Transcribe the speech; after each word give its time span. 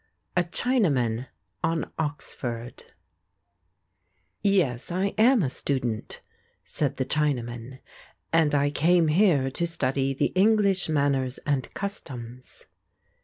A 0.35 0.41
CHINAMAN 0.43 1.27
ON 1.63 1.91
OXFORD 1.99 2.85
"Yes, 4.41 4.91
I 4.91 5.13
am 5.19 5.43
a 5.43 5.49
student," 5.51 6.21
said 6.63 6.97
the 6.97 7.05
Chinaman, 7.05 7.77
"And 8.33 8.55
I 8.55 8.71
came 8.71 9.09
here 9.09 9.51
to 9.51 9.67
study 9.67 10.15
the 10.15 10.31
English 10.33 10.89
manners 10.89 11.37
and 11.45 11.71
customs." 11.75 12.65